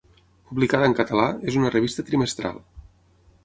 Publicada 0.51 0.87
en 0.91 0.95
català, 1.01 1.27
és 1.51 1.59
una 1.61 1.71
revista 1.77 2.09
trimestral. 2.11 2.61